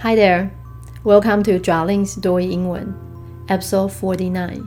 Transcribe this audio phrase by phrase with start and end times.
[0.00, 0.50] Hi there,
[1.02, 2.94] welcome to Darling's 多益英文
[3.48, 4.62] Episode Forty Nine。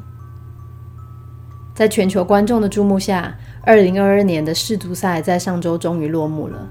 [1.73, 6.67] 在全球观众的注目下，二零二二年的世足赛在上周终于落幕了。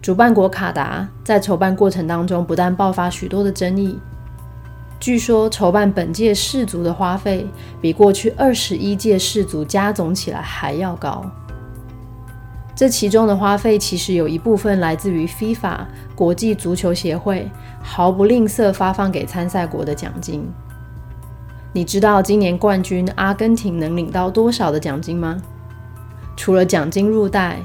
[0.00, 3.98] 主办国卡达在筹办过程当中，不但爆发许多的争议，
[5.00, 7.48] 据说筹办本届世足的花费
[7.80, 11.28] 比过去二十一届世足加总起来还要高。
[12.76, 17.50] 这其中的花费其实有一部分来自于 FIFA 国际足球协会
[17.82, 20.46] 毫不吝啬发放给参赛国的奖金。
[21.72, 25.42] 你知道今年冠军阿根廷能领到多少的奖金吗？
[26.36, 27.60] 除了奖金入袋，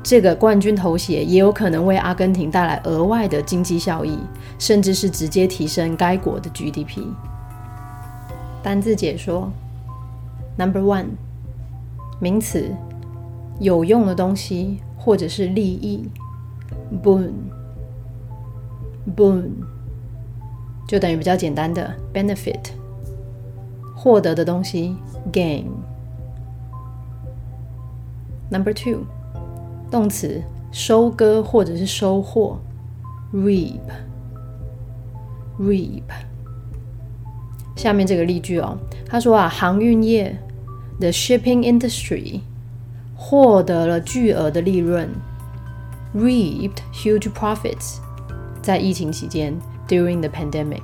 [0.00, 4.16] 这个冠军头衔也有可能为阿根廷带来额外的经济效益，
[4.60, 7.04] 甚至是直接提升该国的 GDP。
[8.62, 9.50] 单字解说
[10.56, 11.06] ：Number one，
[12.20, 12.72] 名词。
[13.60, 16.08] 有用的东西，或者是利益
[17.04, 17.30] ，boon，boon，
[20.88, 22.70] 就等于比较简单的 benefit，
[23.94, 24.96] 获得的东西
[25.30, 25.66] ，gain。
[28.50, 29.04] Number two，
[29.90, 32.58] 动词收割或者是收获
[33.32, 33.80] ，reap，reap。
[37.76, 40.36] 下面这个例句哦，他说啊，航运业
[40.98, 42.40] ，the shipping industry。
[43.22, 45.06] 获得了巨额的利润
[46.16, 47.98] ，reaped huge profits，
[48.62, 49.54] 在疫情期间
[49.86, 50.80] ，during the pandemic。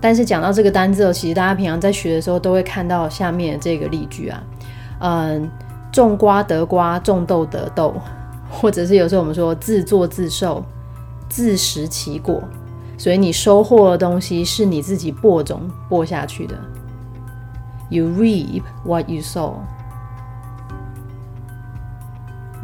[0.00, 4.42] 但是讲到这个单字，其实大家平常在学的时候都会看到下面这个例句啊，
[4.98, 5.48] 嗯，
[5.92, 7.94] 种瓜得瓜，种豆得豆，
[8.50, 10.64] 或者是有时候我们说自作自受，
[11.28, 12.42] 自食其果。
[12.98, 16.56] 所以你收获的东西是你自己播种播下去的。
[17.88, 19.54] You reap what you sow。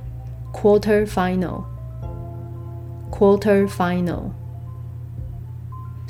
[0.55, 4.23] ，Quarter Final，Quarter Final。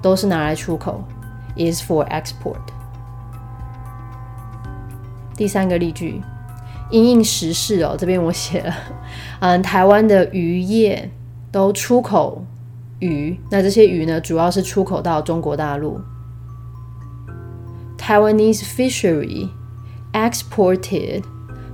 [0.03, 1.03] 都是拿来出口，
[1.57, 2.61] is for export。
[5.35, 6.21] 第三个例句。
[6.90, 8.74] 因应时事哦，这边我写了，
[9.42, 11.12] 嗯，台湾的渔业
[11.52, 12.44] 都出口
[13.00, 16.02] 鱼，那这些鱼呢，主要是出口到中国大陆。
[17.98, 19.50] Taiwanese fishery
[20.14, 21.24] exported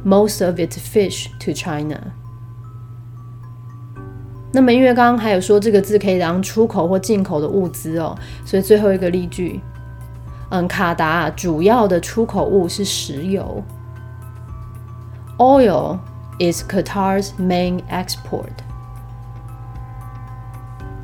[0.04, 2.00] most of its fish to China。
[4.52, 9.62] 那么，因为刚刚还有说这个字可以当出口或进口的物资哦，所以最后一个例句，
[10.50, 13.64] 嗯，卡达主要的出口物是石油。
[15.39, 15.99] Oil
[16.39, 18.53] is Qatar's main export。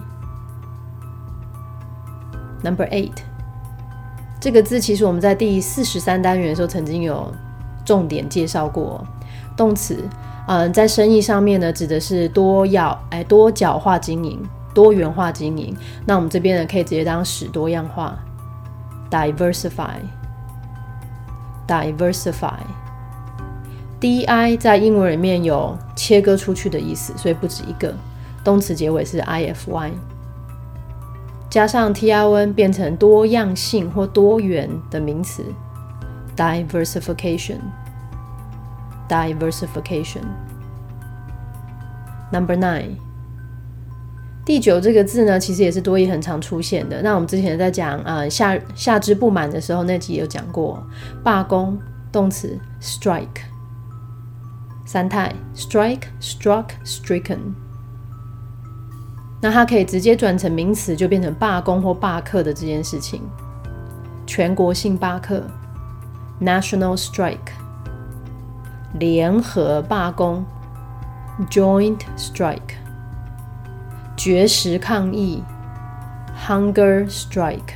[2.62, 3.12] Number eight，
[4.40, 7.30] 这个字其实我们在第四十三单元的时候曾经有
[7.84, 9.06] 重点介绍过。
[9.54, 10.02] 动词，
[10.48, 14.42] 嗯，在生意上面呢，指的是多要哎多角化经营、
[14.72, 15.76] 多元化经营。
[16.06, 18.18] 那我们这边呢，可以直接当使多样化。
[19.12, 20.00] Diversify
[21.68, 22.58] diversify
[24.00, 27.94] d i 在英文里面有切割出去的意思，所以不止一个。
[28.42, 29.92] 动词结尾是 i f y。
[31.48, 35.44] 加上 T I N 变成多样性或多元的名词
[36.36, 37.58] ，diversification。
[39.08, 40.24] diversification。
[42.32, 42.96] Number nine，
[44.44, 47.00] 第九这个字呢，其实也是多义很常出现的。
[47.02, 50.84] 那我们之前在讲呃下下肢不满的时候，那集有讲过
[51.22, 51.78] 罢工
[52.10, 53.42] 动词 strike，
[54.84, 57.38] 三态 strike、struck、stricken。
[59.40, 63.22] 那它可以直接转成名词，就变成罢工或罢课的这件事情。
[64.26, 65.42] 全国性罢课
[66.40, 67.38] national strike。
[68.98, 70.44] 联合罢工
[71.50, 72.74] （joint strike）、
[74.15, 75.43] 绝食抗议
[76.47, 77.73] （hunger strike）、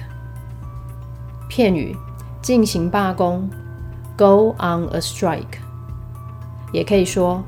[1.50, 1.96] 片语
[2.42, 3.50] 进行罢工
[4.18, 5.60] （go on a strike），
[6.72, 7.44] 也可以说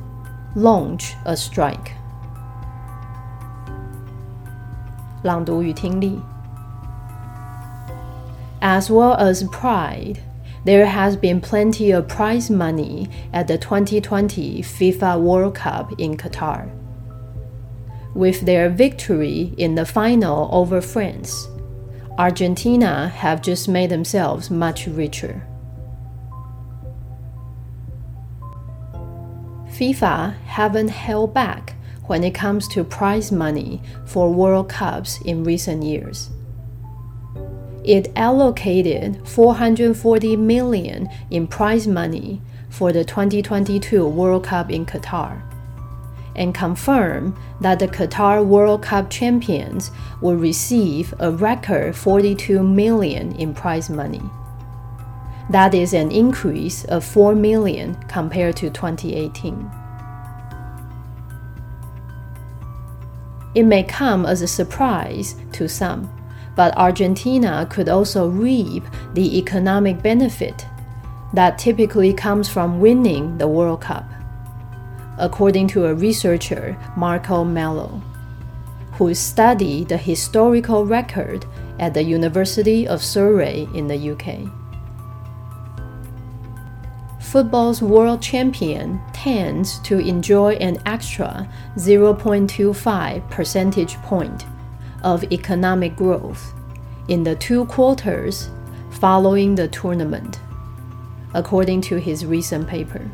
[0.55, 1.91] launch a strike。
[5.23, 6.19] 朗读与听力，
[8.61, 15.91] as well as pride。There has been plenty of prize money at the 2020 FIFA World Cup
[15.97, 16.67] in Qatar.
[18.18, 21.46] With their victory in the final over France,
[22.18, 25.46] Argentina have just made themselves much richer.
[29.70, 31.76] FIFA haven't held back
[32.08, 36.28] when it comes to prize money for World Cups in recent years.
[37.84, 45.47] It allocated 440 million in prize money for the 2022 World Cup in Qatar
[46.38, 49.90] and confirm that the Qatar World Cup champions
[50.22, 54.22] will receive a record 42 million in prize money.
[55.50, 59.70] That is an increase of 4 million compared to 2018.
[63.54, 66.14] It may come as a surprise to some
[66.58, 68.82] but Argentina could also reap
[69.14, 70.66] the economic benefit
[71.32, 74.04] that typically comes from winning the World Cup,
[75.18, 78.00] according to a researcher, Marco Mello,
[78.92, 81.44] who studied the historical record
[81.78, 84.50] at the University of Surrey in the UK.
[87.20, 91.46] Football's world champion tends to enjoy an extra
[91.76, 94.46] 0.25 percentage point
[95.04, 96.54] of economic growth
[97.08, 98.48] in the two quarters
[98.92, 100.40] following the tournament,
[101.34, 103.10] according to his recent paper.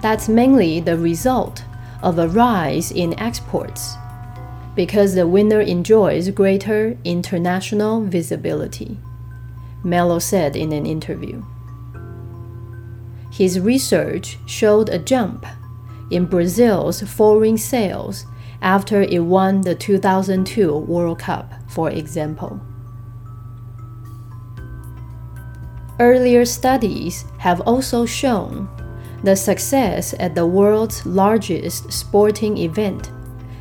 [0.00, 1.64] That's mainly the result
[2.02, 3.96] of a rise in exports
[4.74, 8.98] because the winner enjoys greater international visibility,
[9.84, 11.42] Mello said in an interview.
[13.30, 15.44] His research showed a jump
[16.10, 18.24] in Brazil's foreign sales
[18.62, 22.60] after it won the 2002 World Cup, for example.
[25.98, 28.68] Earlier studies have also shown
[29.22, 33.10] the success at the world's largest sporting event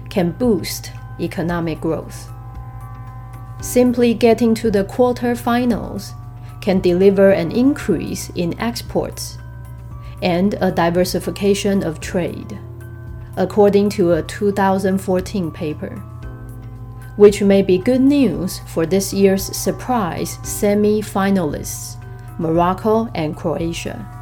[0.09, 2.29] can boost economic growth.
[3.61, 6.13] Simply getting to the quarterfinals
[6.61, 9.37] can deliver an increase in exports
[10.21, 12.57] and a diversification of trade,
[13.35, 15.95] according to a 2014 paper,
[17.17, 21.97] which may be good news for this year's surprise semi finalists,
[22.39, 24.18] Morocco and Croatia.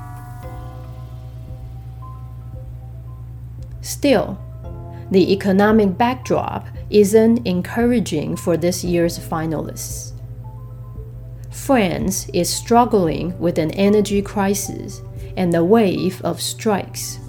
[3.87, 4.37] Still,
[5.11, 10.11] the economic backdrop isn't encouraging for this year's finalists.
[11.49, 15.01] France is struggling with an energy crisis
[15.37, 17.19] and a wave of strikes.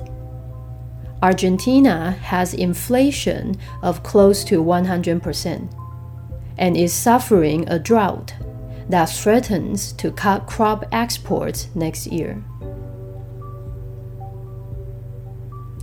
[1.22, 5.72] Argentina has inflation of close to 100%
[6.58, 8.34] and is suffering a drought
[8.88, 12.42] that threatens to cut crop exports next year.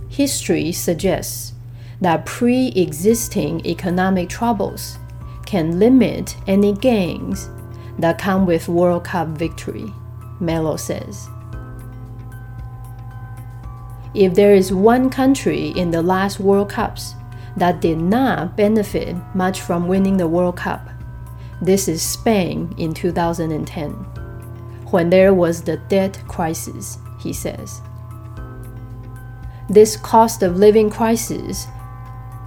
[0.08, 1.52] History suggests
[2.00, 4.98] that pre existing economic troubles
[5.46, 7.48] can limit any gains
[7.98, 9.92] that come with World Cup victory,
[10.40, 11.28] Melo says.
[14.14, 17.14] If there is one country in the last World Cups
[17.56, 20.88] that did not benefit much from winning the World Cup,
[21.60, 23.92] this is Spain in 2010,
[24.90, 27.80] when there was the debt crisis, he says
[29.69, 31.65] This cost of living crisis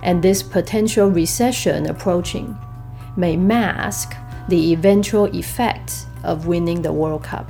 [0.02, 2.54] and this potential recession approaching
[3.16, 4.12] may mask
[4.48, 7.46] the eventual effects of winning the World Cup.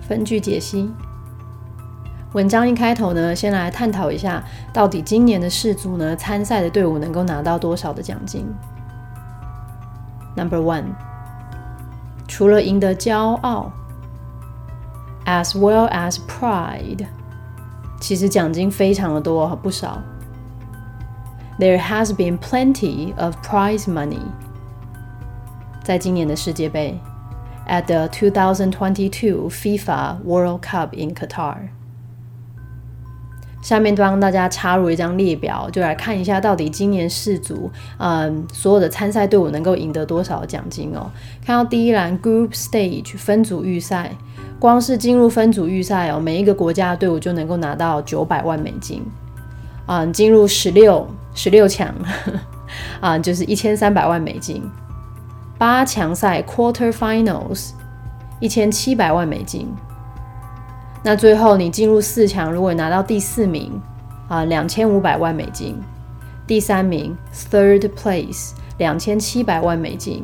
[0.00, 0.90] 分句解析
[2.32, 8.46] 文章一开头呢，先来探讨一下，到底今年的世足呢，参赛的队伍能够拿到多少的奖金？
[10.36, 10.94] Number one，
[12.28, 13.72] 除了赢得骄傲，
[15.26, 17.06] as well as pride，
[18.05, 19.99] 其实奖金非常的多，不少。
[21.57, 24.21] There has been plenty of prize money，
[25.83, 26.99] 在今年的世界杯
[27.67, 31.55] ，at the 2022 FIFA World Cup in Qatar。
[33.63, 41.09] 下面就帮大家插入一张列表，就来看一下到底今年世足，嗯，所有的参赛队伍能够赢得多少奖金哦。
[41.43, 44.11] 看到第一栏 Group Stage 分组预赛，
[44.59, 49.03] 光是进入分组预赛哦，每一个国家队伍就能够拿到九百万美金。
[49.85, 51.93] 啊，进入十六十六强，
[52.99, 54.63] 啊，就是一千三百万美金。
[55.59, 57.71] 八强赛 Quarter Finals
[58.39, 59.67] 一千七百万美金。
[61.03, 63.79] 那最后你进入四强，如果拿到第四名，
[64.27, 65.75] 啊，两千五百万美金；
[66.47, 70.23] 第三名 （third place） 两千七百万美金；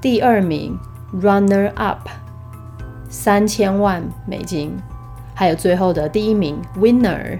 [0.00, 0.78] 第二名
[1.20, 2.08] （runner up）
[3.10, 4.70] 三千万美金；
[5.34, 7.38] 还有最后的第一名 （winner）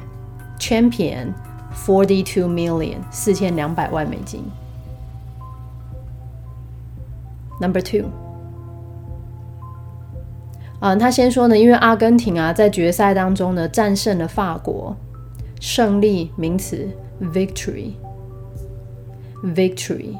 [0.58, 1.32] champion
[1.72, 4.44] forty two million 四千两百万美金。
[7.60, 8.10] Number two。
[10.80, 14.96] 嗯，他先说呢，因为阿根廷啊在决赛当中呢战胜了法国，
[15.60, 16.88] 胜利名词
[17.20, 20.16] victory，victory。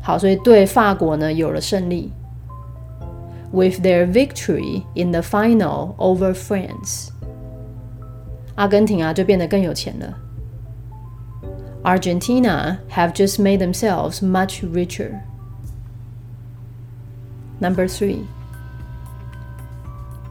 [0.00, 2.12] 好，所以对法国呢有了胜利。
[3.53, 7.09] With their victory in the final over France，
[8.55, 10.13] 阿根廷啊就变得更有钱了。
[11.83, 15.21] Argentina have just made themselves much richer.
[17.59, 18.19] Number three.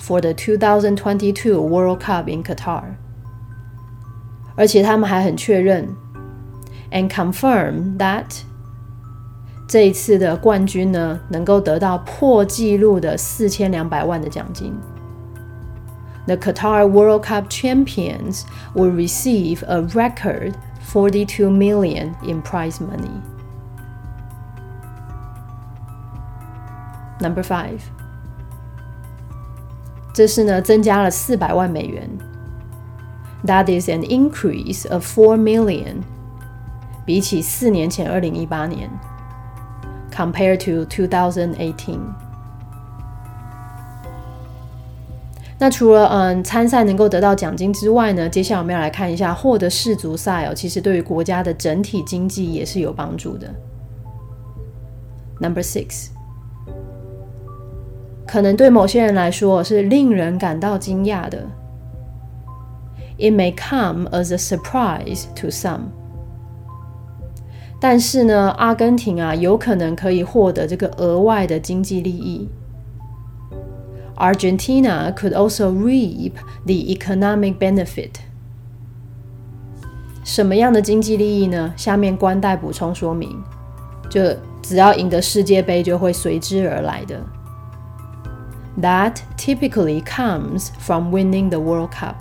[0.00, 2.82] for the two thousand twenty two World Cup in Qatar。
[4.56, 5.88] 而且他们还很确认。
[6.90, 8.42] and confirm that
[9.68, 14.72] 这一次的冠军呢，能够得到破纪录的四千两百万的奖金。
[16.26, 20.54] The Qatar World Cup champions will receive a record
[20.90, 23.20] 42 million in prize money.
[27.22, 27.80] Number five，
[30.14, 32.08] 这是呢增加了四百万美元。
[33.44, 36.02] That is an increase of four million
[37.04, 38.90] 比起四年前，二零一八年，
[40.12, 42.00] compared to two thousand eighteen。
[45.60, 53.52] 那除了嗯参赛能够得到奖金之外呢，接下来我们要来看一下获得世足赛哦，其实对于国家的整体经济也是有帮助的。
[55.40, 56.10] Number six，
[58.33, 61.45] 可能对某些人来说是令人感到惊讶的。
[63.19, 65.91] It may come as a surprise to some。
[67.79, 72.49] 但是呢，阿根廷啊，有可能可以获得这个额外的经济利益。
[74.15, 76.31] Argentina could also reap
[76.65, 78.13] the economic benefit。
[80.23, 81.71] 什么样的经济利益呢？
[81.77, 83.29] 下面官带补充说明，
[84.09, 84.21] 就
[84.63, 87.21] 只要赢得世界杯，就会随之而来的。
[88.81, 92.15] That typically comes from winning the World Cup。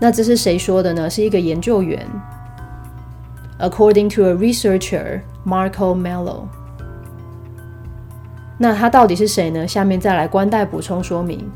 [0.00, 1.08] 那这是谁说的呢？
[1.08, 2.06] 是一个研究员。
[3.58, 6.48] According to a researcher, Marco Mello。
[8.58, 9.66] 那他到底是谁呢？
[9.68, 11.50] 下面再来官带补充说明。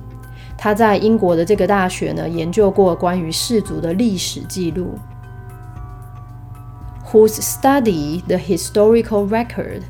[0.57, 4.99] 他在英国的这个大学呢研究过关于氏族的历史记录。
[7.11, 9.83] Whose studied the historical record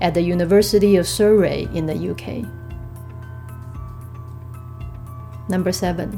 [0.00, 2.44] at the University of Surrey in the UK?
[5.48, 6.08] Number seven.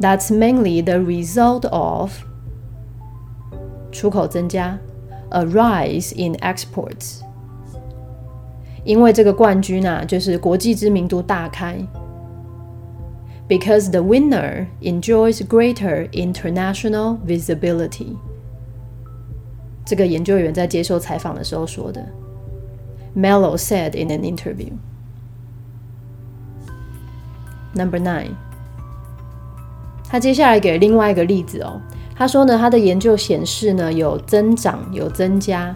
[0.00, 2.12] That's mainly the result of
[3.92, 4.78] 出口增加，
[5.30, 7.20] a rise in exports。
[8.84, 11.76] 因为这个冠军啊，就是国际知名度大开。
[13.48, 18.16] Because the winner enjoys greater international visibility。
[19.86, 22.06] 这个研究员在接受采访的时候说的。
[23.16, 24.72] Mello said in an interview.
[27.74, 28.32] Number nine，
[30.10, 31.80] 他接下来给另外一个例子哦。
[32.14, 35.74] 他说呢，他的研究显示呢，有增长，有增加。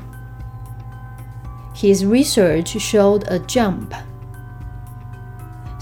[1.74, 3.94] His research showed a jump，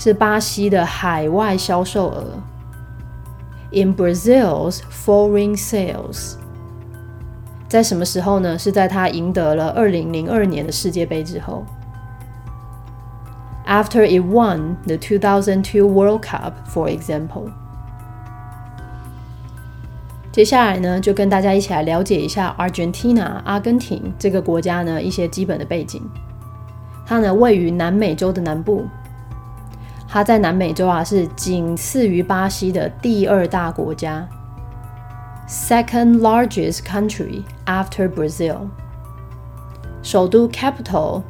[0.06, 2.26] 是巴西的海外销售额。
[3.72, 6.36] In Brazil's foreign sales。
[7.68, 8.56] 在什么时候呢？
[8.56, 11.66] 是在他赢得了二零零二年的世界杯之后。
[13.66, 17.50] After it won the 2002 World Cup, for example。
[20.32, 26.08] 接下来呢，就跟大家一起来了解一下 Argentina 阿根廷这个国家呢一些基本的背景。
[27.08, 28.86] 它呢位于南美洲的南部，
[30.16, 34.26] 它在南美洲啊是仅次于巴西的第二大国家。
[35.46, 38.60] second largest country after Brazil。
[40.02, 41.22] 首都 capital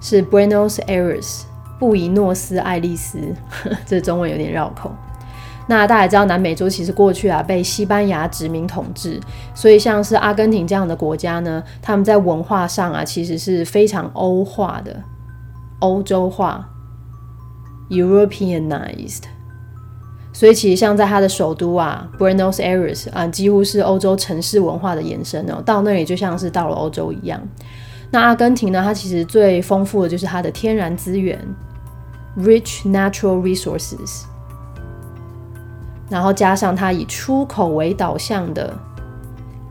[0.00, 1.42] 是 Buenos Aires，
[1.78, 3.20] 布宜诺斯艾利斯，
[3.86, 4.90] 这中文有点绕口。
[5.68, 9.20] 那大家知道，南美洲其实过去啊被西班牙殖民统治，
[9.54, 15.00] 所以像是阿根廷这样的国家呢，他们在文化上啊其实是非常欧化的，
[15.78, 16.68] 欧洲化
[17.92, 19.24] ，Europeanized。
[20.32, 25.62] 所以其实像在它的首都啊，Buenos Aires 啊，几乎是欧洲城市文化的延伸哦。
[25.64, 27.38] 到那里就像是到了欧洲一样。
[28.10, 31.38] 那阿根廷呢，它其实最丰富的就是它的天然资源
[32.38, 34.24] ，rich natural resources。
[36.08, 38.74] 然后加上它以出口为导向的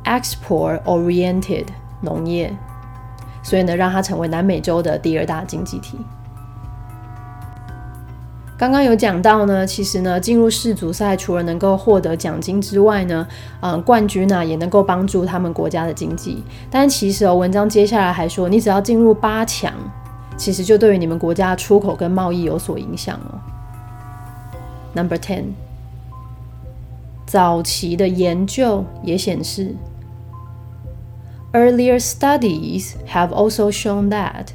[0.06, 1.66] export-oriented
[2.02, 2.56] 农业，
[3.44, 5.98] 所以呢，让它成为南美洲的第二大经济体。
[8.62, 13.28] 刚刚有讲到呢，其实呢，进入世足赛除了能够获得奖金之外呢，
[13.60, 16.44] 嗯，冠军呢也能够帮助他们国家的经济。
[16.70, 19.74] 但其实哦，文章接下来还说，你只要进入八强，
[20.38, 23.42] 其实就对于你们国家出口跟贸易有所影响哦。
[24.94, 25.46] Number ten，
[27.26, 29.74] 早期的研究也显示
[31.54, 34.50] ，earlier studies have also shown that。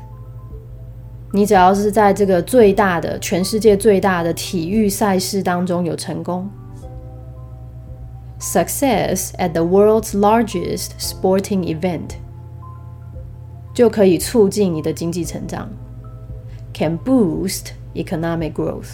[1.32, 6.48] 你只要是在这个最大的、全世界最大的体育赛事当中有成功
[8.40, 12.12] ，success at the world's largest sporting event，
[13.74, 15.68] 就可以促进你的经济成长
[16.72, 18.92] ，can boost economic growth。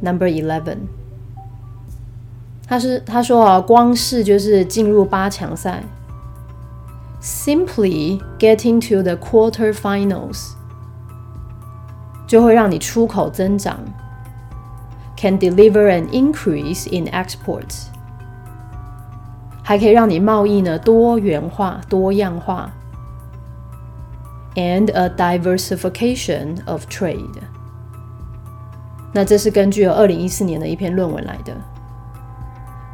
[0.00, 0.76] Number eleven，
[2.66, 5.82] 他是他说啊，光是就是进入八强赛。
[7.21, 10.55] Simply getting to the quarterfinals
[12.27, 13.79] 就会让你出口增长，
[15.15, 17.85] can deliver an increase in exports，
[19.63, 22.69] 还可以让你贸易呢多元化、多样化，
[24.55, 27.39] and a diversification of trade。
[29.13, 31.55] 那这是根据二零一四年的一篇论文来的，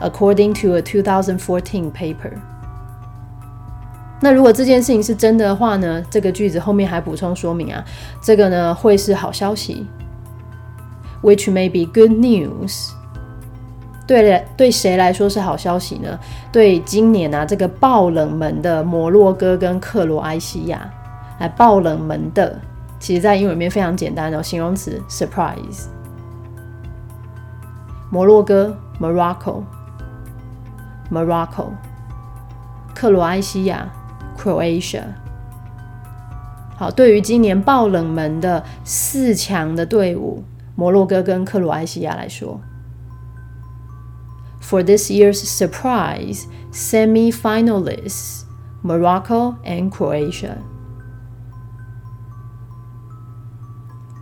[0.01, 2.33] according to a 2014 paper。
[4.24, 6.02] 那如果这件事情是真的话呢？
[6.08, 7.84] 这个句子后面还补充说明啊，
[8.22, 9.86] 这个呢会是好消息
[11.20, 12.92] ，which may be good news。
[14.06, 16.18] 对了对谁来说是好消息呢？
[16.50, 20.90] 对今年啊这个爆冷门的摩洛哥跟克罗埃西亚，
[21.38, 22.58] 来爆冷门的，
[22.98, 25.88] 其实在英文里面非常简单哦，形容词 surprise。
[28.08, 31.66] 摩洛哥 Morocco，Morocco，
[32.94, 33.86] 克罗埃西亚。
[34.36, 35.04] Croatia，
[36.76, 40.44] 好，对于今年爆冷门的四强的队伍
[40.74, 42.60] 摩洛哥跟克罗埃西亚来说
[44.60, 48.42] ，For this year's surprise semi-finalists
[48.82, 50.56] Morocco and Croatia。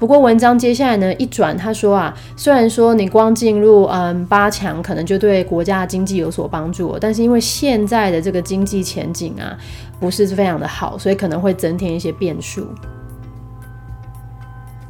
[0.02, 9.56] 不过文章接下来呢一转，他说啊，虽然说你光进入嗯八强可能就对国家经济有所帮助，但是因为现在的这个经济前景啊
[10.00, 12.66] 不是非常的好，所以可能会增添一些变数。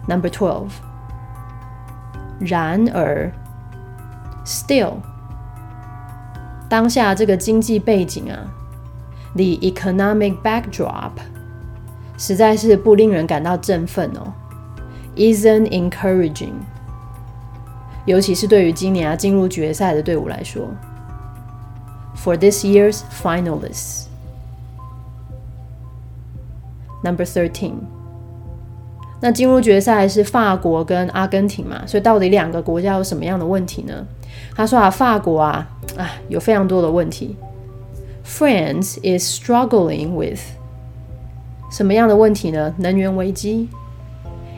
[0.09, 0.71] Number twelve。
[2.41, 3.31] 然而
[4.47, 4.95] ，still，
[6.71, 8.49] 当下这个经济背景啊
[9.35, 11.11] ，the economic backdrop，
[12.17, 14.33] 实在是不令人感到振奋哦。
[15.15, 16.55] Isn't encouraging，
[18.07, 20.69] 尤其是对于今年啊进入决赛的队伍来说。
[22.17, 24.07] For this year's finalists,
[27.05, 27.75] number thirteen。
[29.21, 31.87] 那进入决赛是法国跟阿根廷嘛？
[31.87, 34.07] 所以到底两个国家有什么样的问题呢？
[34.57, 37.37] 他说啊，法国啊啊有非常多的问题。
[38.25, 40.41] France is struggling with
[41.71, 42.75] 什么样的问题呢？
[42.79, 43.69] 能源危机。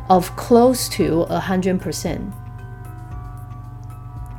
[0.09, 2.21] of close to a hundred percent。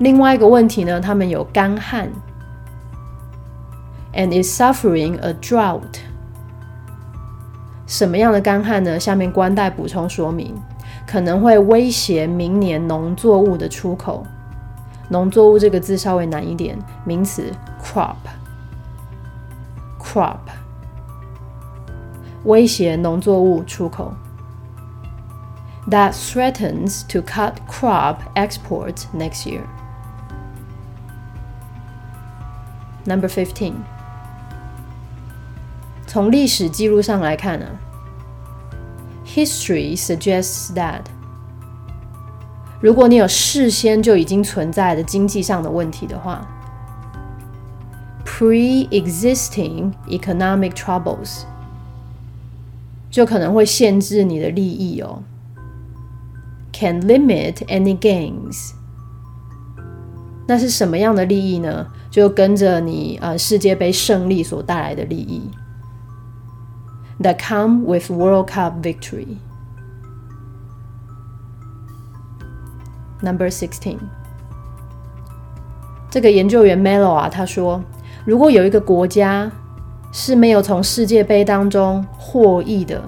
[0.02, 2.10] 另外一个问题呢，他们有干旱，
[4.14, 6.02] and is suffering a drought。
[7.88, 9.00] 什么样的干旱呢？
[9.00, 10.54] 下面官带补充说明，
[11.08, 14.26] 可能会威胁明年农作物的出口。
[15.10, 17.50] 农作物这个字稍微难一点，名词
[17.82, 18.20] crop，crop，
[22.44, 24.14] 威胁农作物出口。
[25.90, 29.62] That threatens to cut crop exports next year.
[33.06, 33.74] Number fifteen，
[36.06, 37.66] 从历史记录上来看呢，
[39.26, 41.04] History suggests that，
[42.82, 46.46] 如果你有事先就已经存在的经济上的问题的话，
[48.26, 51.44] pre-existing economic troubles，
[53.10, 55.24] 就可能会限制你的利益哦，
[56.74, 58.74] can limit any gains。
[60.46, 61.88] 那是什么样的利益呢？
[62.12, 65.52] 就跟着你呃世界杯胜利所带来的利益，
[67.22, 69.38] that come with World Cup victory.
[73.22, 73.98] Number sixteen，
[76.10, 77.84] 这个研究员 Melo 啊，他说，
[78.26, 79.52] 如果有一个国家
[80.12, 83.04] 是没有从世界杯当中获益的，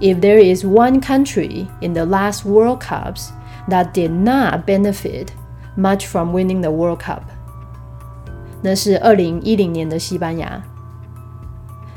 [0.00, 3.30] if there is one country in the last World Cups
[3.68, 5.28] that did not benefit
[5.76, 7.22] much from winning the World Cup。
[8.60, 10.62] 那是二零一零年的西班牙。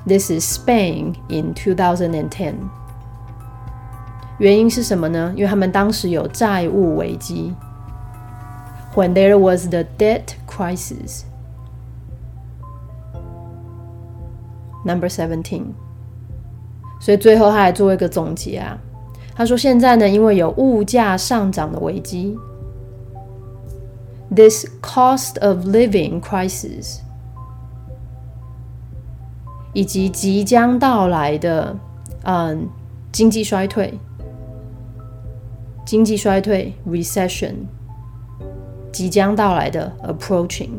[0.05, 2.53] This is Spain in 2010。
[4.39, 5.33] 原因是什么呢？
[5.35, 7.53] 因为他们当时有债务危机。
[8.95, 11.21] When there was the debt crisis.
[14.83, 15.73] Number seventeen。
[16.99, 18.77] 所以最后他来做一个总结啊。
[19.35, 22.37] 他说现在呢，因为有物价上涨的危机。
[24.34, 26.98] This cost of living crisis，
[29.72, 31.76] 以及即将到来的
[32.24, 32.68] 嗯
[33.12, 33.98] 经济衰退，
[35.84, 37.54] 经济衰退 recession，
[38.92, 40.70] 即将到来的 approaching，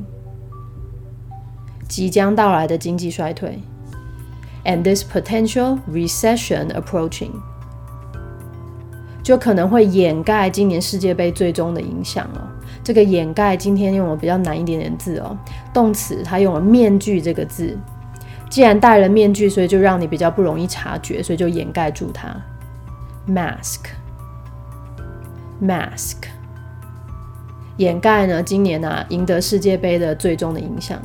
[1.88, 3.60] 即将到来的经济衰退
[4.66, 7.32] ，and this potential recession approaching，
[9.24, 12.52] 就可能会掩盖今年世界杯最终的影响了。
[12.88, 15.38] 这个掩盖今天用了比较难一点点字哦，
[15.74, 17.78] 动词它用了面具这个字
[18.50, 22.34] 既然戴了面具，所以就让你比较不容易察觉，所以就掩盖住它。
[23.28, 23.90] Mask，mask，
[27.76, 28.42] 掩盖呢？
[28.42, 30.98] 今年啊，赢得世界杯的最终的影响。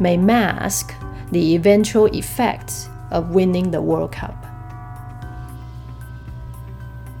[0.00, 0.92] May mask
[1.30, 4.32] the eventual effects of winning the World Cup.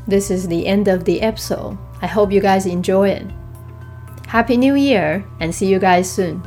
[0.08, 1.76] This is the end of the episode.
[2.00, 3.26] I hope you guys enjoy it.
[4.26, 6.42] Happy New Year and see you guys soon.